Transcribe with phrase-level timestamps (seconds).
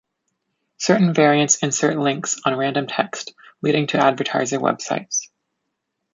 [0.79, 5.27] Certain variants insert links on random text, leading to advertiser websites.